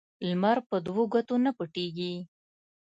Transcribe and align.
لمر 0.29 0.57
په 0.69 0.75
دوو 0.85 1.03
ګوتو 1.13 1.35
نه 1.45 1.51
پټيږي. 1.57 2.13